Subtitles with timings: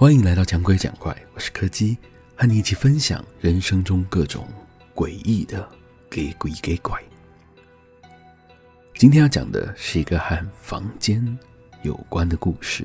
[0.00, 1.98] 欢迎来到讲鬼讲怪，我是柯基，
[2.34, 4.48] 和你一起分享人生中各种
[4.94, 5.68] 诡异的
[6.08, 6.98] 给鬼给怪。
[8.94, 11.38] 今天要讲的是一个和房间
[11.82, 12.82] 有关的故事。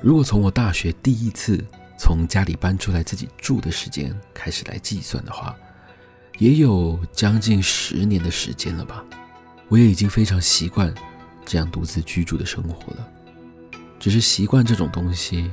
[0.00, 1.58] 如果从我大学第一次
[1.98, 5.56] 从家里搬出来自己住的时间开始来计算的话，
[6.38, 9.04] 也有将近十年的时间了吧。
[9.66, 10.94] 我也已经非常习惯。
[11.44, 13.08] 这样独自居住的生活了，
[13.98, 15.50] 只是习惯这种东西，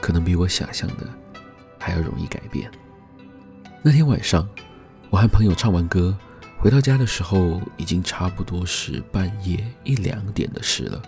[0.00, 1.08] 可能比我想象的
[1.78, 2.70] 还要容易改变。
[3.82, 4.48] 那天晚上，
[5.10, 6.16] 我和朋友唱完歌，
[6.58, 11.00] 回到家的时候，已经差不多是半夜一两点的事了。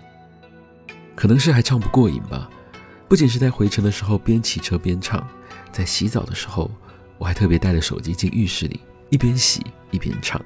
[1.15, 2.49] 可能是还唱不过瘾吧，
[3.09, 5.27] 不仅是在回程的时候边骑车边唱，
[5.71, 6.71] 在洗澡的时候，
[7.17, 9.61] 我还特别带着手机进浴室里，一边洗
[9.91, 10.43] 一边唱。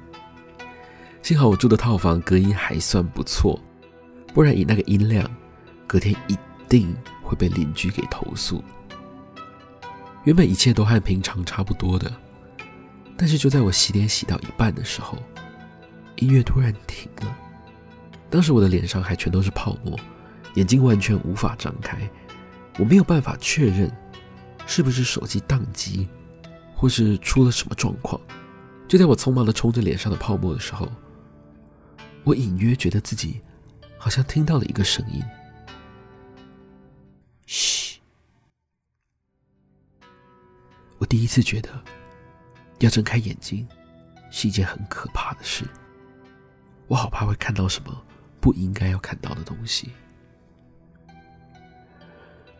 [1.26, 3.60] 幸好我住的套房隔音还算不错，
[4.32, 5.28] 不然以那个音量，
[5.84, 8.62] 隔天一定会被邻居给投诉。
[10.22, 12.08] 原本一切都和平常差不多的，
[13.16, 15.18] 但是就在我洗脸洗到一半的时候，
[16.14, 17.36] 音乐突然停了。
[18.30, 19.98] 当时我的脸上还全都是泡沫，
[20.54, 22.08] 眼睛完全无法张开，
[22.78, 23.90] 我没有办法确认
[24.64, 26.08] 是不是手机宕机，
[26.72, 28.20] 或是出了什么状况。
[28.86, 30.88] 就在我匆忙的冲着脸上的泡沫的时候，
[32.26, 33.40] 我隐约觉得自己
[33.96, 35.22] 好像听到了一个声音，
[37.46, 38.00] 嘘。
[40.98, 41.70] 我第一次觉得
[42.80, 43.64] 要睁开眼睛
[44.28, 45.64] 是一件很可怕的事，
[46.88, 48.04] 我好怕会看到什么
[48.40, 49.92] 不应该要看到的东西。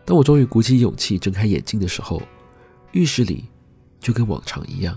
[0.05, 2.23] 当我终于鼓起勇气睁开眼睛的时候，
[2.93, 3.49] 浴室里
[3.99, 4.97] 就跟往常一样，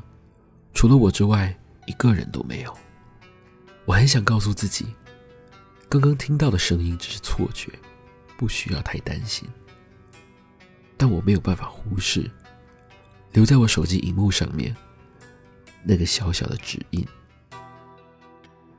[0.75, 2.77] 除了我之外，一个人都没有。
[3.89, 4.85] 我很想告诉自己，
[5.89, 7.71] 刚刚听到的声音只是错觉，
[8.37, 9.49] 不需要太担心。
[10.95, 12.29] 但我没有办法忽视
[13.31, 14.75] 留在我手机荧幕上面
[15.83, 17.03] 那个小小的指印。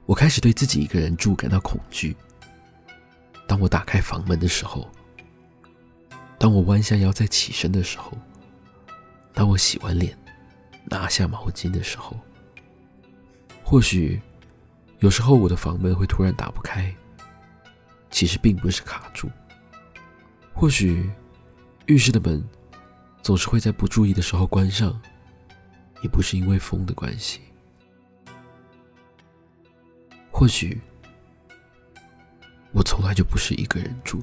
[0.06, 2.16] 我开始对自己一个人住感到恐惧。
[3.48, 4.88] 当我打开房门的时候，
[6.38, 8.16] 当我弯下腰再起身的时候，
[9.34, 10.16] 当我洗完脸
[10.84, 12.16] 拿下毛巾的时候，
[13.64, 14.22] 或许。
[15.00, 16.94] 有时候我的房门会突然打不开，
[18.10, 19.30] 其实并不是卡住。
[20.52, 21.10] 或许
[21.86, 22.42] 浴室的门
[23.22, 25.00] 总是会在不注意的时候关上，
[26.02, 27.40] 也不是因为风的关系。
[30.30, 30.80] 或许
[32.72, 34.22] 我从来就不是一个人住。